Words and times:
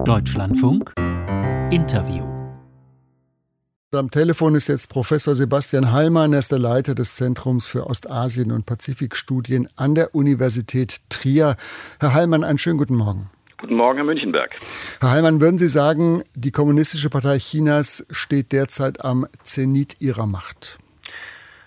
Deutschlandfunk 0.00 0.92
Interview. 1.70 2.24
Am 3.92 4.10
Telefon 4.10 4.56
ist 4.56 4.66
jetzt 4.66 4.90
Professor 4.90 5.36
Sebastian 5.36 5.92
Hallmann, 5.92 6.32
er 6.32 6.40
ist 6.40 6.50
der 6.50 6.58
Leiter 6.58 6.96
des 6.96 7.14
Zentrums 7.14 7.66
für 7.66 7.86
Ostasien 7.86 8.50
und 8.50 8.66
Pazifikstudien 8.66 9.68
an 9.76 9.94
der 9.94 10.14
Universität 10.14 11.02
Trier. 11.08 11.56
Herr 12.00 12.14
Hallmann, 12.14 12.42
einen 12.42 12.58
schönen 12.58 12.78
guten 12.78 12.96
Morgen. 12.96 13.30
Guten 13.60 13.76
Morgen, 13.76 13.98
Herr 13.98 14.06
Münchenberg. 14.06 14.50
Herr 15.00 15.10
Hallmann, 15.10 15.40
würden 15.40 15.58
Sie 15.58 15.68
sagen, 15.68 16.24
die 16.34 16.50
Kommunistische 16.50 17.08
Partei 17.08 17.38
Chinas 17.38 18.04
steht 18.10 18.50
derzeit 18.50 19.04
am 19.04 19.26
Zenit 19.44 20.00
ihrer 20.00 20.26
Macht? 20.26 20.78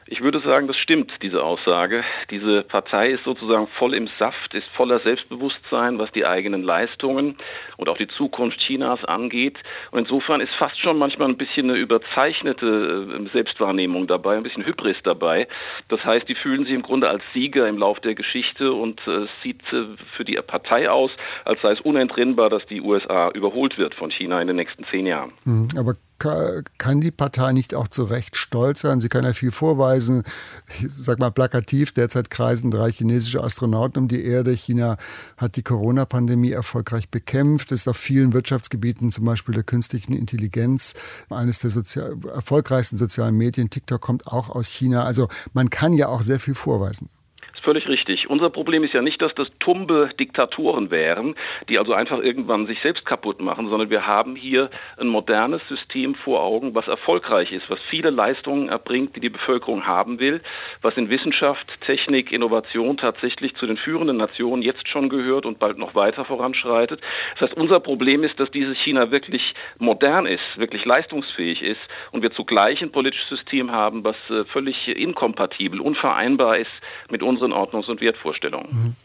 Ich 0.08 0.22
würde 0.22 0.40
sagen, 0.42 0.68
das 0.68 0.78
stimmt, 0.78 1.12
diese 1.24 1.44
Aussage. 1.44 2.04
Diese 2.30 2.62
Partei 2.62 3.10
ist 3.10 3.24
sozusagen 3.24 3.68
voll 3.80 3.96
im 3.96 4.08
Saft, 4.20 4.54
ist 4.54 4.68
voller 4.76 5.00
Selbstbewusstsein, 5.00 5.98
was 5.98 6.12
die 6.12 6.28
eigenen 6.28 6.62
Leistungen 6.62 7.38
und 7.78 7.90
auch 7.90 7.98
die 7.98 8.08
Zukunft 8.08 8.60
Chinas 8.60 9.04
angeht. 9.04 9.58
Und 9.90 10.02
insofern 10.02 10.42
ist 10.42 10.54
fast 10.60 10.80
schon 10.80 11.00
manchmal 11.00 11.30
ein 11.30 11.38
bisschen 11.38 11.72
eine 11.72 11.80
überzeichnete 11.80 13.18
äh, 13.20 13.30
Selbstwahrnehmung 13.34 14.06
dabei, 14.06 14.38
ein 14.38 14.44
bisschen 14.44 14.64
Hybris 14.64 14.98
dabei. 15.04 15.48
Das 15.90 16.06
heißt, 16.06 16.30
die 16.30 16.36
fühlen 16.36 16.66
sich 16.66 16.74
im 16.76 16.84
Grunde 16.84 17.10
als 17.10 17.24
Sieger 17.34 17.68
im 17.68 17.80
Lauf 17.80 18.00
der 18.02 18.14
Geschichte 18.14 18.74
und 18.74 19.02
äh, 19.08 19.24
es 19.24 19.30
sieht 19.42 19.64
äh, 19.74 19.86
für 20.16 20.24
die 20.24 20.36
Partei 20.46 20.88
aus, 20.88 21.10
als 21.46 21.60
sei 21.64 21.72
es 21.72 21.82
unentrinnbar, 21.82 22.52
dass 22.52 22.64
die 22.68 22.80
USA 22.80 23.32
überholt 23.32 23.80
wird 23.80 23.96
von 23.96 24.12
China 24.12 24.40
in 24.40 24.46
den 24.46 24.58
nächsten 24.58 24.86
zehn 24.92 25.08
Jahren. 25.08 25.32
Hm, 25.46 25.70
aber 25.80 25.96
kann 26.78 27.02
die 27.02 27.12
Partei 27.12 27.52
nicht 27.52 27.74
auch 27.76 27.88
zu 27.88 28.04
Recht 28.04 28.38
stolz 28.38 28.82
sein? 28.82 29.00
Sie 29.00 29.10
kann 29.10 29.24
ja 29.24 29.34
viel 29.34 29.52
vorweisen. 29.52 30.24
Ich 30.80 30.88
sag 30.92 31.20
mal 31.20 31.32
plakativ, 31.32 31.92
derzeit 31.92 32.30
kreisen 32.30 32.72
drei 32.72 32.92
chinesische 32.92 33.44
Astronauten 33.44 34.04
um 34.04 34.08
die 34.08 34.24
Erde. 34.24 34.52
China 34.52 34.98
hat 35.38 35.56
die 35.56 35.64
Corona-Pandemie 35.64 36.52
erfolgreich 36.52 37.10
bekämpft, 37.10 37.72
ist 37.72 37.88
auf 37.88 37.98
vielen 37.98 38.34
Wirtschaftsgebieten, 38.34 39.12
zum 39.12 39.26
Beispiel 39.26 39.56
der 39.56 39.64
künstlichen 39.64 40.14
Intelligenz, 40.14 40.94
eines 41.30 41.60
der 41.60 41.70
sozial 41.70 42.16
erfolgreichsten 42.34 42.98
sozialen 42.98 43.36
Medien. 43.36 43.70
TikTok 43.70 44.02
kommt 44.02 44.28
auch 44.28 44.50
aus 44.50 44.68
China. 44.68 45.04
Also 45.04 45.28
man 45.54 45.70
kann 45.70 45.94
ja 45.94 46.08
auch 46.08 46.22
sehr 46.22 46.40
viel 46.40 46.56
vorweisen. 46.56 47.10
Völlig 47.66 47.88
richtig. 47.88 48.30
Unser 48.30 48.52
Problem 48.52 48.84
ist 48.84 48.94
ja 48.94 49.02
nicht, 49.02 49.20
dass 49.24 49.34
das 49.34 49.48
tumbe 49.60 50.12
Diktatoren 50.20 50.92
wären, 50.92 51.34
die 51.68 51.80
also 51.80 51.94
einfach 51.94 52.20
irgendwann 52.20 52.68
sich 52.68 52.80
selbst 52.82 53.08
kaputt 53.08 53.42
machen, 53.42 53.70
sondern 53.70 53.90
wir 53.90 54.06
haben 54.06 54.36
hier 54.36 54.70
ein 55.00 55.08
modernes 55.08 55.68
System 55.68 56.14
vor 56.14 56.44
Augen, 56.44 56.76
was 56.76 56.88
erfolgreich 56.88 57.52
ist, 57.52 57.68
was 57.68 57.80
viele 57.90 58.12
Leistungen 58.12 58.70
erbringt, 58.70 59.16
die 59.16 59.20
die 59.20 59.32
Bevölkerung 59.32 59.88
haben 59.88 60.20
will, 60.20 60.42
was 60.84 60.96
in 60.96 61.10
Wissenschaft, 61.10 61.66
Technik, 61.88 62.32
Innovation 62.32 62.98
tatsächlich 62.98 63.56
zu 63.56 63.66
den 63.66 63.78
führenden 63.78 64.18
Nationen 64.18 64.62
jetzt 64.62 64.88
schon 64.88 65.10
gehört 65.10 65.48
und 65.48 65.58
bald 65.58 65.80
noch 65.80 65.96
weiter 65.96 66.24
voranschreitet. 66.24 67.02
Das 67.40 67.50
heißt, 67.50 67.58
unser 67.58 67.80
Problem 67.80 68.24
ist, 68.24 68.40
dass 68.40 68.52
dieses 68.52 68.78
China 68.84 69.10
wirklich 69.10 69.56
modern 69.80 70.28
ist, 70.28 70.44
wirklich 70.56 70.86
leistungsfähig 70.86 71.64
ist 71.64 71.82
und 72.12 72.22
wir 72.22 72.30
zugleich 72.30 72.84
ein 72.84 72.92
politisches 72.92 73.30
System 73.30 73.72
haben, 73.72 74.04
was 74.04 74.18
äh, 74.30 74.46
völlig 74.46 74.88
inkompatibel, 74.88 75.82
unvereinbar 75.82 76.58
ist 76.60 76.70
mit 77.10 77.24
unseren 77.24 77.55
Ordnungs- 77.56 77.90
und 77.90 78.02
Wertvorstellungen. 78.02 78.68
Mhm. 78.72 78.96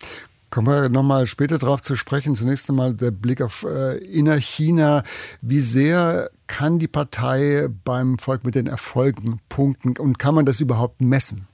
Kommen 0.51 0.67
wir 0.67 0.89
nochmal 0.89 1.27
später 1.27 1.59
darauf 1.59 1.81
zu 1.81 1.95
sprechen. 1.95 2.35
Zunächst 2.35 2.69
einmal 2.69 2.93
der 2.95 3.13
Blick 3.13 3.41
auf 3.41 3.65
äh, 3.65 3.99
Innerchina. 3.99 5.05
Wie 5.41 5.61
sehr 5.61 6.31
kann 6.49 6.81
die 6.81 6.89
Partei 6.89 7.69
beim 7.85 8.19
Volk 8.19 8.43
mit 8.45 8.57
den 8.57 8.67
Erfolgen 8.67 9.41
punkten 9.49 9.97
und 9.97 10.19
kann 10.19 10.35
man 10.35 10.47
das 10.47 10.61
überhaupt 10.61 11.01
messen? 11.01 11.47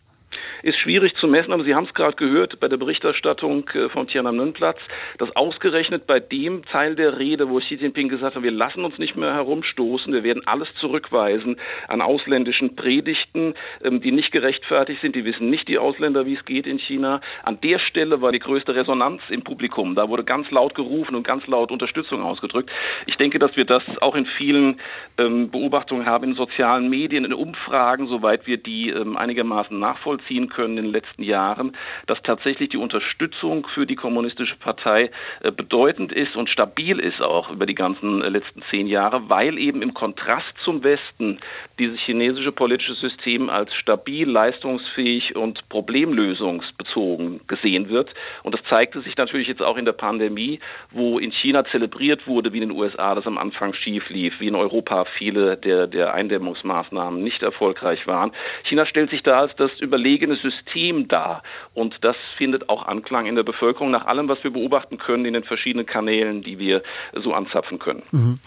Ist 0.63 0.79
schwierig 0.79 1.15
zu 1.17 1.27
messen, 1.27 1.53
aber 1.53 1.65
Sie 1.65 1.75
haben 1.75 1.85
es 1.85 1.95
gerade 1.95 2.17
gehört 2.17 2.59
bei 2.61 2.69
der 2.69 2.77
Berichterstattung 2.77 3.69
äh, 3.71 3.89
vom 3.89 4.07
Tiananmen-Platz, 4.09 4.79
dass 5.19 5.35
ausgerechnet 5.37 6.07
bei 6.07 6.21
dem 6.21 6.65
Teil 6.65 6.97
der 6.97 7.19
Rede, 7.19 7.49
wo 7.49 7.59
Xi 7.59 7.75
Jinping 7.75 8.09
gesagt 8.09 8.37
hat, 8.37 8.43
wir 8.43 8.51
lassen 8.51 8.85
uns 8.85 8.99
nicht 8.99 9.17
mehr 9.17 9.35
herumstoßen, 9.35 10.13
wir 10.13 10.23
werden 10.23 10.47
alles 10.47 10.69
zurückweisen 10.81 11.57
an 11.89 12.01
ausländischen 12.01 12.77
Predigten, 12.77 13.55
ähm, 13.83 14.01
die 14.01 14.13
nicht 14.13 14.33
gerechtfertigt 14.33 15.01
sind, 15.01 15.17
die 15.17 15.25
wissen 15.25 15.51
nicht 15.51 15.69
die 15.69 15.79
Ausländer, 15.79 16.27
wie 16.27 16.35
es 16.35 16.45
geht 16.45 16.67
in 16.67 16.79
China. 16.79 17.21
An 17.43 17.61
der 17.61 17.79
Stelle 17.79 18.21
war 18.21 18.33
die 18.33 18.39
größte 18.39 18.75
Resonanz 18.75 19.23
im 19.29 19.43
Publikum. 19.43 19.95
Da 19.95 20.09
wurde 20.09 20.25
ganz 20.25 20.51
laut 20.51 20.75
gerufen 20.75 21.15
und 21.15 21.27
ganz 21.27 21.47
laut 21.47 21.71
Unterstützung 21.71 22.23
ausgedrückt. 22.23 22.71
Ich 23.07 23.17
denke, 23.17 23.39
dass 23.39 23.57
wir 23.57 23.65
das 23.65 23.83
auch 24.01 24.15
in 24.15 24.27
vielen 24.39 24.81
ähm, 25.19 25.51
Beobachtungen 25.51 26.07
haben 26.07 26.25
in 26.25 26.35
sozialen 26.35 26.89
Medien, 26.89 27.25
in 27.25 27.33
Umfragen, 27.33 28.07
soweit 28.09 28.47
wir 28.47 28.57
die 28.57 28.91
ähm, 28.91 29.17
einigermaßen 29.17 29.79
nachvollziehen 29.79 30.46
können 30.49 30.67
können 30.67 30.79
in 30.79 30.85
den 30.85 30.93
letzten 30.93 31.23
Jahren, 31.23 31.77
dass 32.07 32.21
tatsächlich 32.23 32.71
die 32.71 32.77
Unterstützung 32.77 33.67
für 33.75 33.87
die 33.87 33.95
kommunistische 33.95 34.57
Partei 34.57 35.11
äh, 35.43 35.51
bedeutend 35.51 36.13
ist 36.13 36.35
und 36.37 36.51
stabil 36.51 36.99
ist 36.99 37.21
auch 37.21 37.51
über 37.51 37.67
die 37.67 37.75
ganzen 37.75 38.23
äh, 38.23 38.29
letzten 38.29 38.63
zehn 38.71 38.87
Jahre, 38.87 39.29
weil 39.29 39.59
eben 39.59 39.83
im 39.83 39.95
Kontrast 39.95 40.53
zum 40.65 40.83
Westen 40.83 41.39
dieses 41.79 42.01
chinesische 42.01 42.53
politische 42.53 42.95
System 42.95 43.49
als 43.49 43.73
stabil, 43.75 44.29
leistungsfähig 44.29 45.37
und 45.37 45.69
problemlösungsbezogen 45.69 47.41
gesehen 47.47 47.89
wird. 47.89 48.11
Und 48.43 48.55
das 48.55 48.63
zeigte 48.75 49.01
sich 49.03 49.17
natürlich 49.17 49.49
jetzt 49.49 49.63
auch 49.63 49.77
in 49.77 49.85
der 49.85 49.93
Pandemie, 49.93 50.59
wo 50.91 51.19
in 51.19 51.33
China 51.33 51.65
zelebriert 51.67 52.27
wurde, 52.27 52.53
wie 52.53 52.63
in 52.63 52.69
den 52.69 52.79
USA 52.79 53.15
das 53.15 53.27
am 53.27 53.39
Anfang 53.39 53.75
schief 53.75 54.09
lief, 54.09 54.35
wie 54.41 54.49
in 54.49 54.55
Europa 54.55 55.05
viele 55.19 55.57
der, 55.57 55.87
der 55.87 56.15
Eindämmungsmaßnahmen 56.15 57.23
nicht 57.23 57.43
erfolgreich 57.43 58.07
waren. 58.07 58.33
China 58.65 58.87
stellt 58.87 59.11
sich 59.11 59.23
da 59.23 59.41
als 59.41 59.55
das 59.57 59.71
überlegene 59.81 60.36
System 60.37 61.09
dar. 61.09 61.43
Und 61.75 61.95
das 62.03 62.17
findet 62.37 62.69
auch 62.69 62.87
Anklang 62.87 63.27
in 63.27 63.35
der 63.35 63.43
Bevölkerung 63.43 63.91
nach 63.91 64.07
allem, 64.07 64.29
was 64.29 64.43
wir 64.43 64.53
beobachten 64.53 64.99
können 64.99 65.25
in 65.25 65.35
den 65.35 65.45
verschiedenen 65.45 65.87
Kanälen, 65.87 66.43
die 66.43 66.59
wir 66.59 66.83
so 67.23 67.33
anzapfen 67.33 67.79
können. 67.79 68.03
Mhm. 68.13 68.39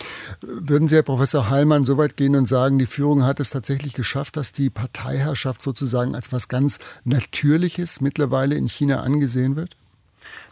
Würden 0.42 0.88
Sie, 0.88 0.96
Herr 0.96 1.04
Professor 1.04 1.50
Heilmann, 1.50 1.84
so 1.84 1.98
weit 1.98 2.18
gehen 2.18 2.36
und 2.36 2.48
sagen, 2.48 2.80
die 2.80 2.86
Führung 2.86 3.26
hat 3.26 3.40
es 3.40 3.50
tatsächlich 3.52 3.94
geschafft, 3.94 4.38
dass 4.38 4.52
die 4.52 4.70
Parteiherrschaft 4.70 5.62
sozusagen 5.62 6.16
als 6.16 6.32
was 6.32 6.48
ganz 6.48 6.80
Natürliches 7.04 8.02
mittlerweile 8.02 8.56
in 8.56 8.68
China 8.68 9.02
angesehen 9.02 9.56
wird? 9.56 9.79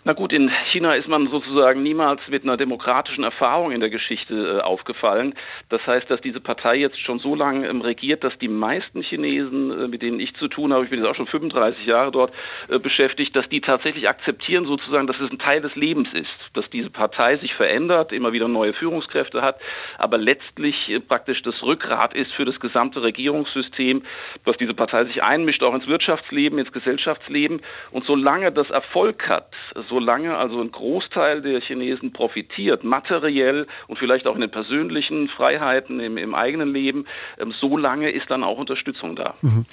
Na 0.08 0.14
gut, 0.14 0.32
in 0.32 0.50
China 0.72 0.94
ist 0.94 1.10
man 1.10 1.28
sozusagen 1.28 1.84
niemals 1.84 2.22
mit 2.30 2.44
einer 2.44 2.56
demokratischen 2.56 3.26
Erfahrung 3.26 3.74
in 3.74 3.82
der 3.82 3.90
Geschichte 3.90 4.60
äh, 4.60 4.62
aufgefallen. 4.62 5.34
Das 5.68 5.86
heißt, 5.86 6.10
dass 6.10 6.22
diese 6.22 6.40
Partei 6.40 6.78
jetzt 6.78 6.98
schon 7.02 7.20
so 7.20 7.36
lange 7.36 7.68
ähm, 7.68 7.82
regiert, 7.82 8.24
dass 8.24 8.32
die 8.40 8.48
meisten 8.48 9.02
Chinesen, 9.02 9.70
äh, 9.70 9.88
mit 9.90 10.02
denen 10.02 10.22
ich 10.22 10.34
zu 10.36 10.48
tun 10.48 10.72
habe, 10.72 10.86
ich 10.86 10.92
bin 10.92 11.00
jetzt 11.00 11.10
auch 11.10 11.16
schon 11.18 11.28
35 11.28 11.86
Jahre 11.86 12.12
dort 12.12 12.32
äh, 12.70 12.80
beschäftigt, 12.80 13.36
dass 13.36 13.50
die 13.50 13.60
tatsächlich 13.60 14.08
akzeptieren 14.08 14.64
sozusagen, 14.66 15.08
dass 15.08 15.20
es 15.20 15.30
ein 15.30 15.40
Teil 15.40 15.60
des 15.60 15.76
Lebens 15.76 16.08
ist, 16.14 16.30
dass 16.54 16.70
diese 16.70 16.90
Partei 16.90 17.36
sich 17.40 17.54
verändert, 17.56 18.14
immer 18.14 18.32
wieder 18.32 18.48
neue 18.48 18.72
Führungskräfte 18.72 19.42
hat, 19.42 19.60
aber 19.98 20.18
letztlich 20.18 20.88
äh, 20.88 21.02
praktisch 21.02 21.42
das 21.42 21.62
Rückgrat 21.64 22.14
ist 22.14 22.32
für 22.32 22.46
das 22.46 22.58
gesamte 22.62 23.04
Regierungssystem, 23.04 24.04
dass 24.46 24.56
diese 24.56 24.74
Partei 24.74 25.04
sich 25.04 25.22
einmischt, 25.22 25.64
auch 25.64 25.76
ins 25.76 25.88
Wirtschaftsleben, 25.88 26.60
ins 26.60 26.72
Gesellschaftsleben. 26.72 27.60
Und 27.92 28.06
solange 28.06 28.54
das 28.54 28.70
Erfolg 28.70 29.28
hat, 29.28 29.52
so 29.90 29.97
solange 29.98 30.38
also 30.38 30.62
ein 30.62 30.72
Großteil 30.72 31.42
der 31.42 31.60
Chinesen 31.60 32.14
profitiert, 32.14 32.84
materiell 32.84 33.66
und 33.88 33.98
vielleicht 33.98 34.28
auch 34.28 34.36
in 34.36 34.42
den 34.42 34.52
persönlichen 34.52 35.28
Freiheiten 35.30 36.00
im, 36.00 36.18
im 36.18 36.36
eigenen 36.36 36.72
Leben, 36.72 37.06
ähm, 37.40 37.52
solange 37.60 38.12
ist 38.12 38.30
dann 38.30 38.44
auch 38.44 38.60
Unterstützung 38.60 39.16
da. 39.16 39.34
Mhm. 39.42 39.66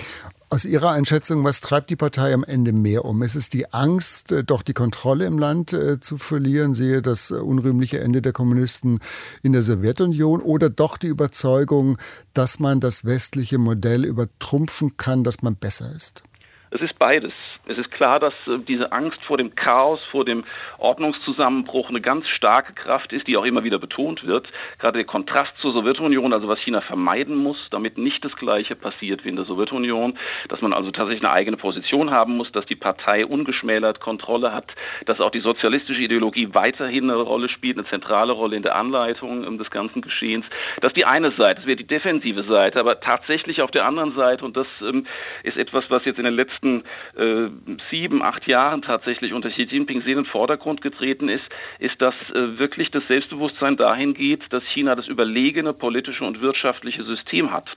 Aus 0.49 0.65
Ihrer 0.65 0.93
Einschätzung, 0.93 1.45
was 1.45 1.61
treibt 1.61 1.91
die 1.91 1.97
Partei 1.97 2.33
am 2.33 2.43
Ende 2.43 2.73
mehr 2.73 3.05
um? 3.05 3.23
Ist 3.23 3.35
es 3.35 3.51
die 3.51 3.71
Angst, 3.75 4.33
äh, 4.33 4.45
doch 4.45 4.63
die 4.63 4.73
Kontrolle 4.73 5.27
im 5.27 5.39
Land 5.39 5.75
äh, 5.75 6.01
zu 6.01 6.17
verlieren, 6.17 6.73
sehe 6.73 7.03
das 7.03 7.31
äh, 7.31 7.35
unrühmliche 7.35 8.01
Ende 8.01 8.23
der 8.23 8.33
Kommunisten 8.33 9.01
in 9.43 9.53
der 9.53 9.63
Sowjetunion, 9.63 10.41
oder 10.41 10.71
doch 10.71 10.97
die 10.97 11.09
Überzeugung, 11.09 11.99
dass 12.33 12.61
man 12.61 12.81
das 12.81 13.05
westliche 13.05 13.59
Modell 13.59 14.07
übertrumpfen 14.07 14.97
kann, 14.97 15.23
dass 15.23 15.43
man 15.43 15.57
besser 15.57 15.93
ist? 15.95 16.23
Es 16.71 16.81
ist 16.81 16.99
beides. 16.99 17.33
Es 17.67 17.79
ist 17.79 17.91
klar, 17.91 18.21
dass 18.21 18.35
äh, 18.47 18.59
diese 18.59 18.93
Angst 18.93 19.23
vor 19.27 19.39
dem 19.39 19.55
Chaos, 19.55 20.01
vor 20.11 20.25
dem 20.25 20.45
Ordnungszusammenbruch 20.79 21.89
eine 21.89 22.01
ganz 22.01 22.27
starke 22.29 22.75
Kraft 22.75 23.13
ist, 23.13 23.27
die 23.27 23.37
auch 23.37 23.45
immer 23.45 23.65
wieder 23.65 23.79
betont 23.79 24.27
wird. 24.27 24.49
Gerade 24.79 24.99
der 24.99 25.07
Kontrast 25.07 25.53
zur 25.61 25.73
Sowjetunion, 25.73 26.33
also 26.33 26.49
was 26.49 26.59
China 26.61 26.83
vermeiden 26.83 27.37
muss, 27.37 27.57
damit 27.71 27.97
nicht 27.97 28.23
das 28.25 28.37
Gleiche 28.37 28.77
passiert 28.77 29.25
wie 29.25 29.31
in 29.31 29.37
der 29.37 29.47
Sowjetunion, 29.47 30.19
dass 30.49 30.61
man 30.61 30.75
also 30.75 30.91
tatsächlich 30.91 31.25
eine 31.25 31.33
eigene 31.33 31.57
Position 31.57 32.11
haben 32.11 32.37
muss, 32.37 32.53
dass 32.53 32.67
die 32.67 32.77
Partei 32.77 33.25
ungeschmälert 33.25 34.01
Kontrolle 34.01 34.53
hat, 34.53 34.67
dass 35.07 35.21
auch 35.21 35.31
die 35.31 35.41
sozialistische 35.41 36.03
Ideologie 36.03 36.51
weiterhin 36.53 37.11
eine 37.11 37.21
Rolle 37.21 37.49
spielt, 37.49 37.79
eine 37.79 37.89
zentrale 37.89 38.33
Rolle 38.33 38.57
in 38.57 38.63
der 38.63 38.77
Anleitung 38.77 39.45
ähm, 39.45 39.57
des 39.57 39.71
ganzen 39.71 40.03
Geschehens. 40.03 40.45
Das 40.81 40.91
ist 40.93 40.97
die 40.97 41.07
eine 41.07 41.31
Seite, 41.33 41.61
das 41.61 41.67
wäre 41.67 41.77
die 41.77 41.87
defensive 41.87 42.45
Seite, 42.45 42.79
aber 42.79 43.01
tatsächlich 43.01 43.63
auf 43.63 43.71
der 43.71 43.87
anderen 43.87 44.15
Seite, 44.15 44.45
und 44.45 44.57
das 44.57 44.67
ähm, 44.83 45.07
ist 45.43 45.57
etwas, 45.57 45.85
was 45.89 46.05
jetzt 46.05 46.19
in 46.19 46.25
den 46.25 46.35
letzten 46.35 46.85
äh, 47.17 47.54
sieben, 47.91 48.23
acht 48.23 48.47
Jahren 48.47 48.83
tatsächlich 48.83 49.33
unter 49.33 49.51
Xi 49.51 49.63
Jinping 49.63 50.03
sehr 50.03 50.13
in 50.13 50.25
den 50.25 50.27
Vordergrund 50.27 50.81
getreten 50.81 51.29
ist, 51.29 51.45
ist, 51.79 52.01
dass 52.01 52.15
äh, 52.31 52.59
wirklich 52.59 52.91
das 52.91 53.07
Selbstbewusstsein 53.09 53.77
dahin 53.77 54.15
geht, 54.15 54.43
dass 54.51 54.65
China 54.73 54.95
das 54.95 55.09
überlegene 55.09 55.73
politische 55.73 56.25
und 56.25 56.41
wirtschaftliche 56.41 57.05
System 57.05 57.53
hat. 57.53 57.69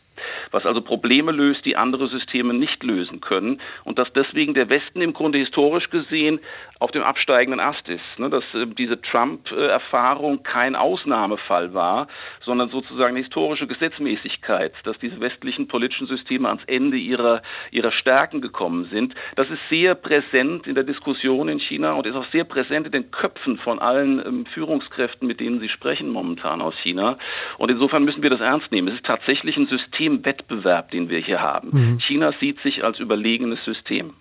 Was 0.51 0.65
also 0.65 0.81
Probleme 0.81 1.31
löst, 1.31 1.65
die 1.65 1.75
andere 1.75 2.07
Systeme 2.07 2.53
nicht 2.53 2.83
lösen 2.83 3.21
können 3.21 3.61
und 3.83 3.99
dass 3.99 4.11
deswegen 4.13 4.53
der 4.53 4.69
Westen 4.69 5.01
im 5.01 5.13
Grunde 5.13 5.39
historisch 5.39 5.89
gesehen 5.89 6.39
auf 6.79 6.91
dem 6.91 7.03
absteigenden 7.03 7.59
Ast 7.59 7.87
ist, 7.89 8.01
ne? 8.17 8.29
dass 8.29 8.43
äh, 8.53 8.67
diese 8.67 9.01
Trump-Erfahrung 9.01 10.43
kein 10.43 10.75
Ausnahmefall 10.75 11.73
war, 11.73 12.07
sondern 12.41 12.69
sozusagen 12.69 13.15
eine 13.15 13.23
historische 13.23 13.65
Gesetzmäßigkeit, 13.65 14.73
dass 14.83 14.97
diese 14.99 15.19
westlichen 15.19 15.67
politischen 15.67 16.07
Systeme 16.07 16.49
ans 16.49 16.63
Ende 16.67 16.97
ihrer, 16.97 17.41
ihrer 17.71 17.91
Stärken 17.91 18.41
gekommen 18.41 18.87
sind. 18.91 19.15
Das 19.35 19.49
ist 19.49 19.59
sehr 19.69 19.95
präsent 19.95 20.67
in 20.67 20.75
der 20.75 20.83
Diskussion 20.83 21.49
in 21.49 21.59
China 21.59 21.93
und 21.93 22.05
ist 22.05 22.15
auch 22.15 22.29
sehr 22.31 22.43
präsent 22.43 22.85
in 22.85 22.91
den 22.91 23.11
Köpfen 23.11 23.57
von 23.57 23.79
allen 23.79 24.23
ähm, 24.25 24.45
Führungskräften, 24.53 25.27
mit 25.27 25.39
denen 25.39 25.59
Sie 25.59 25.69
sprechen 25.69 26.09
momentan 26.09 26.61
aus 26.61 26.75
China. 26.83 27.17
Und 27.57 27.71
insofern 27.71 28.03
müssen 28.03 28.21
wir 28.21 28.29
das 28.29 28.41
ernst 28.41 28.71
nehmen. 28.71 28.89
Es 28.89 28.95
ist 28.95 29.05
tatsächlich 29.05 29.57
ein 29.57 29.67
Systemwettbewerb, 30.07 30.91
den 30.91 31.09
wir 31.09 31.19
hier 31.19 31.41
haben. 31.41 31.69
Mhm. 31.71 31.99
China 31.99 32.31
sieht 32.39 32.59
sich 32.61 32.83
als 32.83 32.99
überlegenes 32.99 33.59
System. 33.65 34.13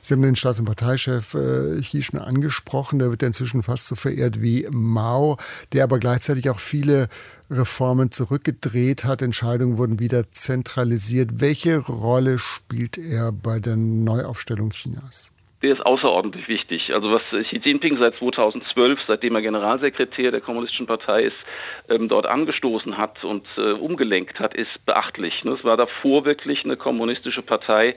Sie 0.00 0.14
haben 0.14 0.22
den 0.22 0.36
Staats- 0.36 0.60
und 0.60 0.66
Parteichef 0.66 1.34
äh, 1.34 1.80
Xi 1.80 2.02
schon 2.02 2.20
angesprochen. 2.20 2.98
Der 2.98 3.10
wird 3.10 3.22
ja 3.22 3.28
inzwischen 3.28 3.62
fast 3.62 3.88
so 3.88 3.94
verehrt 3.94 4.40
wie 4.40 4.66
Mao, 4.70 5.36
der 5.72 5.84
aber 5.84 5.98
gleichzeitig 5.98 6.50
auch 6.50 6.58
viele 6.58 7.08
Reformen 7.50 8.10
zurückgedreht 8.10 9.04
hat. 9.04 9.22
Entscheidungen 9.22 9.78
wurden 9.78 9.98
wieder 9.98 10.30
zentralisiert. 10.32 11.40
Welche 11.40 11.78
Rolle 11.78 12.38
spielt 12.38 12.98
er 12.98 13.32
bei 13.32 13.58
der 13.58 13.76
Neuaufstellung 13.76 14.70
Chinas? 14.70 15.30
Der 15.62 15.72
ist 15.74 15.86
außerordentlich 15.86 16.48
wichtig. 16.48 16.92
Also 16.92 17.12
was 17.12 17.22
Xi 17.30 17.60
Jinping 17.64 17.98
seit 17.98 18.16
2012, 18.16 18.98
seitdem 19.06 19.34
er 19.36 19.42
Generalsekretär 19.42 20.30
der 20.30 20.40
Kommunistischen 20.40 20.86
Partei 20.86 21.24
ist, 21.24 21.36
ähm, 21.88 22.08
dort 22.08 22.26
angestoßen 22.26 22.98
hat 22.98 23.22
und 23.24 23.46
äh, 23.56 23.72
umgelenkt 23.72 24.40
hat, 24.40 24.54
ist 24.54 24.84
beachtlich. 24.86 25.44
Ne? 25.44 25.52
Es 25.52 25.64
war 25.64 25.76
davor 25.76 26.24
wirklich 26.24 26.64
eine 26.64 26.76
kommunistische 26.76 27.42
Partei, 27.42 27.94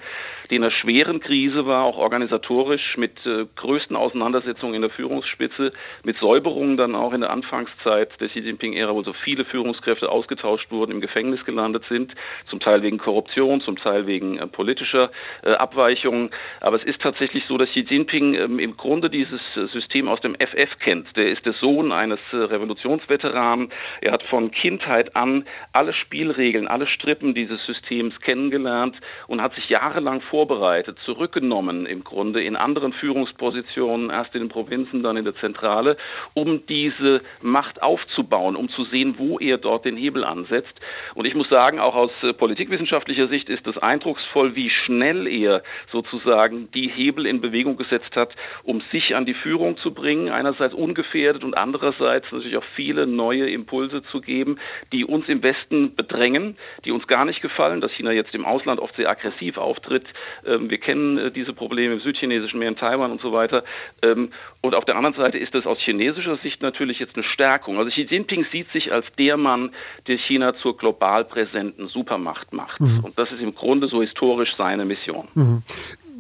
die 0.50 0.56
in 0.56 0.64
einer 0.64 0.72
schweren 0.72 1.20
Krise 1.20 1.66
war, 1.66 1.84
auch 1.84 1.98
organisatorisch 1.98 2.98
mit 2.98 3.14
äh, 3.26 3.46
größten 3.56 3.96
Auseinandersetzungen 3.96 4.76
in 4.76 4.82
der 4.82 4.92
Führungsspitze, 4.92 5.74
mit 6.04 6.18
Säuberungen 6.20 6.78
dann 6.78 6.96
auch 6.96 7.14
in 7.14 7.22
der 7.22 7.32
Anfangszeit 7.32 8.10
der 8.20 8.30
Xi 8.30 8.40
Jinping-Ära, 8.40 8.94
wo 8.94 9.02
so 9.02 9.14
viele 9.14 9.46
Führungskräfte 9.46 10.10
ausgetauscht 10.10 10.72
wurden, 10.72 10.92
im 10.92 11.02
Gefängnis 11.02 11.44
gelandet 11.46 11.84
sind, 11.90 12.14
zum 12.50 12.60
Teil 12.60 12.84
wegen 12.84 13.00
Korruption, 13.00 13.62
zum 13.62 13.78
Teil 13.78 14.06
wegen 14.06 14.38
äh, 14.38 14.48
politischer 14.48 15.12
äh, 15.44 15.52
Abweichungen. 15.54 16.30
Aber 16.62 16.78
es 16.78 16.84
ist 16.84 17.02
tatsächlich 17.02 17.44
so, 17.48 17.55
dass 17.58 17.70
Xi 17.70 17.82
Jinping 17.82 18.34
ähm, 18.34 18.60
im 18.60 18.78
Grunde 18.78 19.10
dieses 19.10 19.42
äh, 19.56 19.68
System 19.68 20.08
aus 20.08 20.22
dem 20.22 20.36
FF 20.36 20.80
kennt. 20.80 21.16
Der 21.16 21.30
ist 21.30 21.46
der 21.46 21.54
Sohn 21.54 21.92
eines 21.92 22.20
äh, 22.32 22.38
Revolutionsveteranen. 22.38 23.70
Er 24.02 24.12
hat 24.12 24.24
von 24.24 24.52
Kindheit 24.52 25.16
an 25.16 25.46
alle 25.72 25.94
Spielregeln, 25.94 26.68
alle 26.68 26.88
Strippen 26.88 27.34
dieses 27.34 27.64
Systems 27.66 28.20
kennengelernt 28.22 28.96
und 29.28 29.42
hat 29.42 29.54
sich 29.56 29.70
jahrelang 29.70 30.22
vorbereitet, 30.22 30.98
zurückgenommen 31.06 31.86
im 31.86 32.04
Grunde 32.04 32.44
in 32.44 32.56
anderen 32.56 32.94
Führungspositionen, 32.94 34.10
erst 34.10 34.36
in 34.36 34.42
den 34.42 34.50
Provinzen, 34.50 35.04
dann 35.04 35.18
in 35.18 35.26
der 35.26 35.36
Zentrale, 35.36 35.98
um 36.34 36.66
diese 36.68 37.22
Macht 37.42 37.82
aufzubauen, 37.82 38.56
um 38.56 38.70
zu 38.70 38.86
sehen, 38.86 39.16
wo 39.18 39.40
er 39.40 39.58
dort 39.58 39.86
den 39.86 39.98
Hebel 39.98 40.24
ansetzt. 40.24 40.74
Und 41.14 41.28
ich 41.28 41.36
muss 41.36 41.50
sagen, 41.50 41.80
auch 41.80 41.96
aus 41.96 42.12
äh, 42.24 42.34
politikwissenschaftlicher 42.34 43.28
Sicht 43.28 43.50
ist 43.50 43.66
es 43.68 43.78
eindrucksvoll, 43.78 44.56
wie 44.56 44.70
schnell 44.70 45.28
er 45.28 45.64
sozusagen 45.92 46.70
die 46.72 46.90
Hebel 46.90 47.26
in 47.26 47.42
Bewegung 47.48 47.78
gesetzt 47.78 48.16
hat, 48.16 48.36
um 48.64 48.82
sich 48.92 49.16
an 49.16 49.26
die 49.26 49.34
Führung 49.34 49.78
zu 49.78 49.94
bringen, 49.94 50.30
einerseits 50.30 50.74
ungefährdet 50.74 51.44
und 51.44 51.56
andererseits 51.58 52.32
natürlich 52.32 52.58
auch 52.58 52.64
viele 52.76 53.08
neue 53.08 53.50
Impulse 53.50 54.04
zu 54.12 54.22
geben, 54.22 54.60
die 54.92 55.06
uns 55.06 55.28
im 55.28 55.44
Westen 55.44 55.96
bedrängen, 55.96 56.58
die 56.84 56.92
uns 56.92 57.08
gar 57.08 57.26
nicht 57.26 57.42
gefallen, 57.42 57.82
dass 57.82 57.92
China 57.92 58.12
jetzt 58.12 58.34
im 58.34 58.46
Ausland 58.46 58.80
oft 58.80 58.96
sehr 58.96 59.10
aggressiv 59.10 59.58
auftritt. 59.58 60.06
Ähm, 60.46 60.70
wir 60.70 60.78
kennen 60.78 61.18
äh, 61.18 61.32
diese 61.32 61.54
Probleme 61.54 61.96
im 61.96 62.00
südchinesischen 62.02 62.60
Meer, 62.60 62.70
in 62.70 62.76
Taiwan 62.76 63.12
und 63.12 63.22
so 63.22 63.32
weiter. 63.32 63.64
Ähm, 64.02 64.32
und 64.62 64.76
auf 64.76 64.86
der 64.86 64.96
anderen 64.96 65.16
Seite 65.16 65.38
ist 65.38 65.54
es 65.54 65.66
aus 65.66 65.78
chinesischer 65.80 66.38
Sicht 66.38 66.62
natürlich 66.62 67.00
jetzt 67.00 67.16
eine 67.16 67.24
Stärkung. 67.24 67.78
Also 67.78 67.92
Xi 67.92 68.08
Jinping 68.10 68.46
sieht 68.52 68.72
sich 68.72 68.92
als 68.92 69.06
der 69.18 69.38
Mann, 69.38 69.72
der 70.08 70.18
China 70.18 70.56
zur 70.56 70.78
global 70.78 71.26
präsenten 71.26 71.88
Supermacht 71.88 72.54
macht. 72.54 72.82
Mhm. 72.82 73.02
Und 73.04 73.18
das 73.18 73.32
ist 73.32 73.42
im 73.42 73.56
Grunde 73.56 73.88
so 73.88 74.02
historisch 74.02 74.54
seine 74.58 74.86
Mission. 74.86 75.28
Mhm 75.34 75.62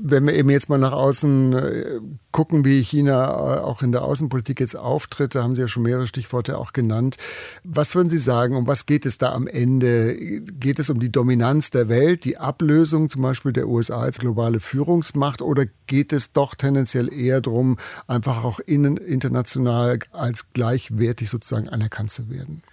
wenn 0.01 0.25
wir 0.25 0.33
eben 0.33 0.49
jetzt 0.49 0.69
mal 0.69 0.77
nach 0.77 0.91
außen 0.91 1.53
äh, 1.53 1.99
gucken, 2.31 2.65
wie 2.65 2.81
China 2.81 3.25
äh, 3.25 3.59
auch 3.59 3.81
in 3.81 3.91
der 3.91 4.03
Außenpolitik 4.03 4.59
jetzt 4.59 4.77
auftritt, 4.77 5.35
da 5.35 5.43
haben 5.43 5.55
Sie 5.55 5.61
ja 5.61 5.67
schon 5.67 5.83
mehrere 5.83 6.07
Stichworte 6.07 6.57
auch 6.57 6.73
genannt. 6.73 7.17
Was 7.63 7.95
würden 7.95 8.09
Sie 8.09 8.17
sagen, 8.17 8.55
um 8.55 8.67
was 8.67 8.85
geht 8.85 9.05
es 9.05 9.17
da 9.17 9.33
am 9.33 9.47
Ende? 9.47 10.15
Geht 10.41 10.79
es 10.79 10.89
um 10.89 10.99
die 10.99 11.11
Dominanz 11.11 11.71
der 11.71 11.89
Welt, 11.89 12.25
die 12.25 12.37
Ablösung 12.37 13.09
zum 13.09 13.21
Beispiel 13.21 13.53
der 13.53 13.67
USA 13.67 14.01
als 14.01 14.19
globale 14.19 14.59
Führungsmacht 14.59 15.41
oder 15.41 15.65
geht 15.87 16.13
es 16.13 16.33
doch 16.33 16.55
tendenziell 16.55 17.11
eher 17.13 17.41
darum, 17.41 17.77
einfach 18.07 18.43
auch 18.43 18.59
innen, 18.59 18.97
international 18.97 19.99
als 20.11 20.51
gleichwertig 20.53 21.29
sozusagen 21.29 21.69
anerkannt 21.69 22.11
zu 22.11 22.29
werden? 22.29 22.63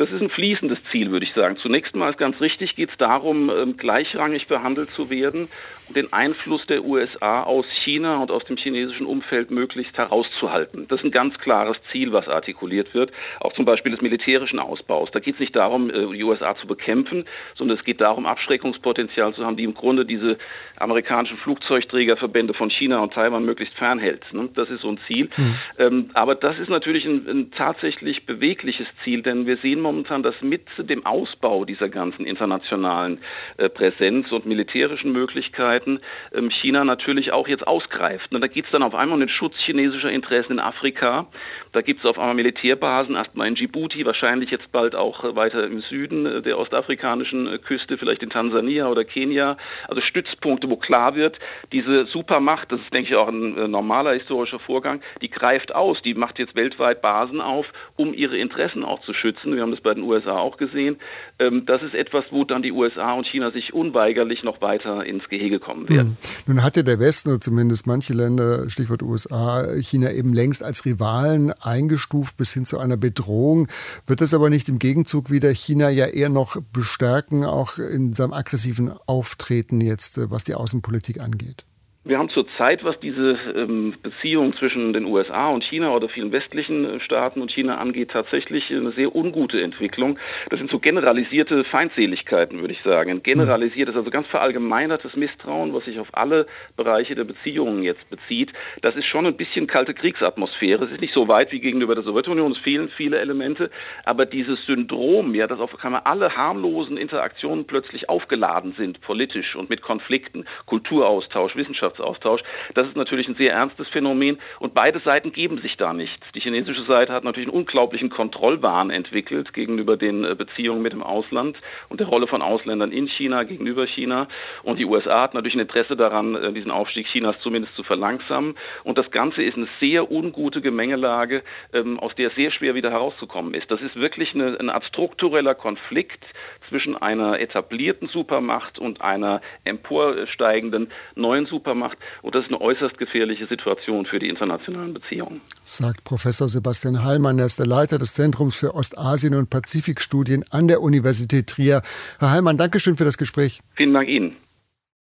Das 0.00 0.10
ist 0.10 0.22
ein 0.22 0.30
fließendes 0.30 0.78
Ziel, 0.90 1.10
würde 1.10 1.26
ich 1.26 1.34
sagen. 1.34 1.58
Zunächst 1.58 1.94
mal 1.94 2.08
ist 2.08 2.16
ganz 2.16 2.40
richtig, 2.40 2.74
geht 2.74 2.88
es 2.88 2.96
darum, 2.96 3.50
ähm, 3.50 3.76
gleichrangig 3.76 4.46
behandelt 4.46 4.88
zu 4.92 5.10
werden 5.10 5.50
und 5.88 5.96
den 5.96 6.10
Einfluss 6.10 6.64
der 6.68 6.82
USA 6.86 7.42
aus 7.42 7.66
China 7.84 8.22
und 8.22 8.30
aus 8.30 8.42
dem 8.44 8.56
chinesischen 8.56 9.04
Umfeld 9.04 9.50
möglichst 9.50 9.98
herauszuhalten. 9.98 10.86
Das 10.88 11.00
ist 11.00 11.04
ein 11.04 11.10
ganz 11.10 11.36
klares 11.36 11.76
Ziel, 11.92 12.14
was 12.14 12.28
artikuliert 12.28 12.94
wird, 12.94 13.12
auch 13.40 13.52
zum 13.52 13.66
Beispiel 13.66 13.92
des 13.92 14.00
militärischen 14.00 14.58
Ausbaus. 14.58 15.10
Da 15.12 15.20
geht 15.20 15.34
es 15.34 15.40
nicht 15.40 15.54
darum, 15.54 15.90
äh, 15.90 16.16
die 16.16 16.24
USA 16.24 16.56
zu 16.56 16.66
bekämpfen, 16.66 17.26
sondern 17.56 17.76
es 17.76 17.84
geht 17.84 18.00
darum, 18.00 18.24
Abschreckungspotenzial 18.24 19.34
zu 19.34 19.44
haben, 19.44 19.58
die 19.58 19.64
im 19.64 19.74
Grunde 19.74 20.06
diese 20.06 20.38
amerikanischen 20.78 21.36
Flugzeugträgerverbände 21.36 22.54
von 22.54 22.70
China 22.70 23.00
und 23.00 23.12
Taiwan 23.12 23.44
möglichst 23.44 23.74
fernhält. 23.74 24.24
Ne? 24.32 24.48
Das 24.54 24.70
ist 24.70 24.80
so 24.80 24.88
ein 24.88 24.98
Ziel. 25.06 25.28
Mhm. 25.36 26.10
Aber 26.14 26.34
das 26.34 26.58
ist 26.58 26.70
natürlich 26.70 27.04
ein, 27.04 27.26
ein 27.28 27.50
tatsächlich 27.50 28.24
bewegliches 28.24 28.86
Ziel, 29.04 29.20
denn 29.20 29.46
wir 29.46 29.58
sehen 29.58 29.82
momentan, 29.90 30.22
dass 30.22 30.34
mit 30.40 30.62
dem 30.78 31.04
Ausbau 31.04 31.64
dieser 31.64 31.88
ganzen 31.88 32.24
internationalen 32.24 33.18
äh, 33.56 33.68
Präsenz 33.68 34.30
und 34.30 34.46
militärischen 34.46 35.12
Möglichkeiten 35.12 36.00
ähm, 36.32 36.50
China 36.50 36.84
natürlich 36.84 37.32
auch 37.32 37.48
jetzt 37.48 37.66
ausgreift. 37.66 38.28
Da 38.30 38.46
geht 38.46 38.66
es 38.66 38.70
dann 38.70 38.82
auf 38.82 38.94
einmal 38.94 39.14
um 39.14 39.20
den 39.20 39.28
Schutz 39.28 39.54
chinesischer 39.64 40.10
Interessen 40.10 40.52
in 40.52 40.60
Afrika. 40.60 41.26
Da 41.72 41.82
gibt 41.82 42.04
es 42.04 42.08
auf 42.08 42.18
einmal 42.18 42.34
Militärbasen, 42.34 43.16
erstmal 43.16 43.48
in 43.48 43.56
Djibouti, 43.56 44.04
wahrscheinlich 44.06 44.50
jetzt 44.50 44.70
bald 44.70 44.94
auch 44.94 45.24
äh, 45.24 45.34
weiter 45.34 45.64
im 45.64 45.80
Süden 45.80 46.26
äh, 46.26 46.42
der 46.42 46.58
ostafrikanischen 46.58 47.60
Küste, 47.62 47.98
vielleicht 47.98 48.22
in 48.22 48.30
Tansania 48.30 48.88
oder 48.88 49.04
Kenia. 49.04 49.56
Also 49.88 50.00
Stützpunkte, 50.02 50.70
wo 50.70 50.76
klar 50.76 51.16
wird, 51.16 51.38
diese 51.72 52.06
Supermacht, 52.06 52.70
das 52.70 52.80
ist, 52.80 52.94
denke 52.94 53.10
ich, 53.10 53.16
auch 53.16 53.28
ein 53.28 53.70
normaler 53.70 54.12
historischer 54.12 54.60
Vorgang, 54.60 55.02
die 55.20 55.30
greift 55.30 55.74
aus, 55.74 56.00
die 56.02 56.14
macht 56.14 56.38
jetzt 56.38 56.54
weltweit 56.54 57.02
Basen 57.02 57.40
auf, 57.40 57.66
um 57.96 58.14
ihre 58.14 58.36
Interessen 58.36 58.84
auch 58.84 59.00
zu 59.02 59.14
schützen. 59.14 59.54
Wir 59.54 59.62
haben 59.62 59.70
das 59.70 59.79
bei 59.82 59.94
den 59.94 60.02
USA 60.02 60.36
auch 60.38 60.56
gesehen. 60.56 60.96
Ähm, 61.38 61.64
das 61.66 61.82
ist 61.82 61.94
etwas, 61.94 62.24
wo 62.30 62.44
dann 62.44 62.62
die 62.62 62.72
USA 62.72 63.14
und 63.14 63.26
China 63.26 63.50
sich 63.50 63.72
unweigerlich 63.72 64.42
noch 64.42 64.60
weiter 64.60 65.04
ins 65.04 65.28
Gehege 65.28 65.60
kommen 65.60 65.88
werden. 65.88 66.16
Hm. 66.20 66.54
Nun 66.54 66.64
hat 66.64 66.76
ja 66.76 66.82
der 66.82 66.98
Westen, 66.98 67.30
oder 67.30 67.40
zumindest 67.40 67.86
manche 67.86 68.12
Länder, 68.12 68.68
Stichwort 68.70 69.02
USA, 69.02 69.64
China 69.80 70.12
eben 70.12 70.32
längst 70.32 70.62
als 70.62 70.84
Rivalen 70.84 71.52
eingestuft 71.60 72.36
bis 72.36 72.52
hin 72.52 72.64
zu 72.64 72.78
einer 72.78 72.96
Bedrohung. 72.96 73.68
Wird 74.06 74.20
das 74.20 74.34
aber 74.34 74.50
nicht 74.50 74.68
im 74.68 74.78
Gegenzug 74.78 75.30
wieder 75.30 75.50
China 75.50 75.90
ja 75.90 76.06
eher 76.06 76.28
noch 76.28 76.56
bestärken, 76.72 77.44
auch 77.44 77.78
in 77.78 78.14
seinem 78.14 78.32
aggressiven 78.32 78.92
Auftreten 79.06 79.80
jetzt, 79.80 80.18
äh, 80.18 80.30
was 80.30 80.44
die 80.44 80.54
Außenpolitik 80.54 81.20
angeht? 81.20 81.64
Wir 82.02 82.16
haben 82.16 82.30
zurzeit, 82.30 82.82
was 82.82 82.98
diese 83.00 83.38
ähm, 83.54 83.92
Beziehung 84.02 84.54
zwischen 84.54 84.94
den 84.94 85.04
USA 85.04 85.50
und 85.50 85.62
China 85.64 85.94
oder 85.94 86.08
vielen 86.08 86.32
westlichen 86.32 86.86
äh, 86.86 87.00
Staaten 87.00 87.42
und 87.42 87.52
China 87.52 87.76
angeht, 87.76 88.10
tatsächlich 88.10 88.70
eine 88.70 88.92
sehr 88.92 89.14
ungute 89.14 89.60
Entwicklung. 89.60 90.18
Das 90.48 90.58
sind 90.58 90.70
so 90.70 90.78
generalisierte 90.78 91.62
Feindseligkeiten, 91.64 92.62
würde 92.62 92.72
ich 92.72 92.80
sagen. 92.84 93.10
Ein 93.10 93.22
generalisiertes, 93.22 93.94
also 93.96 94.08
ganz 94.08 94.26
verallgemeinertes 94.28 95.14
Misstrauen, 95.14 95.74
was 95.74 95.84
sich 95.84 95.98
auf 95.98 96.08
alle 96.12 96.46
Bereiche 96.74 97.14
der 97.14 97.24
Beziehungen 97.24 97.82
jetzt 97.82 98.08
bezieht. 98.08 98.50
Das 98.80 98.96
ist 98.96 99.04
schon 99.04 99.26
ein 99.26 99.36
bisschen 99.36 99.66
kalte 99.66 99.92
Kriegsatmosphäre. 99.92 100.86
Es 100.86 100.92
ist 100.92 101.02
nicht 101.02 101.12
so 101.12 101.28
weit 101.28 101.52
wie 101.52 101.60
gegenüber 101.60 101.94
der 101.94 102.04
Sowjetunion. 102.04 102.52
Es 102.52 102.58
fehlen 102.60 102.88
viele 102.96 103.18
Elemente. 103.18 103.70
Aber 104.06 104.24
dieses 104.24 104.58
Syndrom, 104.64 105.34
ja, 105.34 105.46
dass 105.46 105.60
auf 105.60 105.84
einmal 105.84 106.00
alle 106.04 106.34
harmlosen 106.34 106.96
Interaktionen 106.96 107.66
plötzlich 107.66 108.08
aufgeladen 108.08 108.72
sind, 108.78 109.02
politisch 109.02 109.54
und 109.54 109.68
mit 109.68 109.82
Konflikten, 109.82 110.46
Kulturaustausch, 110.64 111.56
Wissenschaft, 111.56 111.89
Wirtschaftsaustausch. 111.90 112.42
Das 112.74 112.86
ist 112.86 112.96
natürlich 112.96 113.28
ein 113.28 113.34
sehr 113.34 113.52
ernstes 113.52 113.88
Phänomen 113.88 114.38
und 114.58 114.74
beide 114.74 115.00
Seiten 115.00 115.32
geben 115.32 115.58
sich 115.58 115.76
da 115.76 115.92
nichts. 115.92 116.24
Die 116.34 116.40
chinesische 116.40 116.84
Seite 116.84 117.12
hat 117.12 117.24
natürlich 117.24 117.48
einen 117.48 117.58
unglaublichen 117.58 118.10
Kontrollwahn 118.10 118.90
entwickelt 118.90 119.52
gegenüber 119.52 119.96
den 119.96 120.24
äh, 120.24 120.34
Beziehungen 120.34 120.82
mit 120.82 120.92
dem 120.92 121.02
Ausland 121.02 121.56
und 121.88 122.00
der 122.00 122.06
Rolle 122.06 122.26
von 122.26 122.42
Ausländern 122.42 122.92
in 122.92 123.08
China 123.08 123.42
gegenüber 123.44 123.86
China. 123.86 124.28
Und 124.62 124.78
die 124.78 124.84
USA 124.84 125.22
hat 125.22 125.34
natürlich 125.34 125.54
ein 125.54 125.60
Interesse 125.60 125.96
daran, 125.96 126.34
äh, 126.34 126.52
diesen 126.52 126.70
Aufstieg 126.70 127.06
Chinas 127.08 127.36
zumindest 127.42 127.74
zu 127.74 127.82
verlangsamen. 127.82 128.56
Und 128.84 128.98
das 128.98 129.10
Ganze 129.10 129.42
ist 129.42 129.56
eine 129.56 129.68
sehr 129.80 130.10
ungute 130.10 130.60
Gemengelage, 130.60 131.42
ähm, 131.72 131.98
aus 131.98 132.14
der 132.14 132.30
sehr 132.30 132.50
schwer 132.50 132.74
wieder 132.74 132.90
herauszukommen 132.90 133.54
ist. 133.54 133.70
Das 133.70 133.80
ist 133.80 133.96
wirklich 133.96 134.34
eine, 134.34 134.58
eine 134.58 134.74
Art 134.74 134.84
struktureller 134.84 135.54
Konflikt 135.54 136.24
zwischen 136.68 136.96
einer 136.96 137.40
etablierten 137.40 138.08
Supermacht 138.08 138.78
und 138.78 139.00
einer 139.00 139.40
emporsteigenden 139.64 140.90
neuen 141.14 141.46
Supermacht. 141.46 141.79
Und 142.22 142.34
das 142.34 142.44
ist 142.44 142.50
eine 142.50 142.60
äußerst 142.60 142.98
gefährliche 142.98 143.46
Situation 143.46 144.06
für 144.06 144.18
die 144.18 144.28
internationalen 144.28 144.94
Beziehungen. 144.94 145.40
Sagt 145.64 146.04
Professor 146.04 146.48
Sebastian 146.48 147.04
Heilmann, 147.04 147.38
er 147.38 147.46
ist 147.46 147.58
der 147.58 147.66
Leiter 147.66 147.98
des 147.98 148.14
Zentrums 148.14 148.54
für 148.54 148.74
Ostasien 148.74 149.34
und 149.34 149.50
Pazifikstudien 149.50 150.44
an 150.50 150.68
der 150.68 150.80
Universität 150.82 151.46
Trier. 151.48 151.82
Herr 152.18 152.30
Heilmann, 152.30 152.56
Dankeschön 152.56 152.96
für 152.96 153.04
das 153.04 153.18
Gespräch. 153.18 153.60
Vielen 153.76 153.94
Dank 153.94 154.08
Ihnen. 154.08 154.36